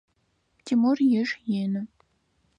[0.65, 1.29] Тимур иш
[1.61, 1.81] ины.